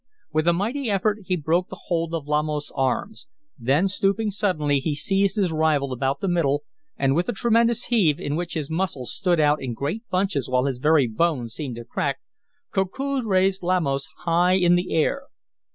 [0.33, 3.27] With a mighty effort he broke the hold of Lamos' arms.
[3.59, 6.63] Then stooping suddenly he seized his rival about the middle,
[6.97, 10.65] and with a tremendous heave, in which his muscles stood out in great bunches while
[10.65, 12.17] his very bones seemed to crack,
[12.73, 15.25] Koku raised Lamos high in the air.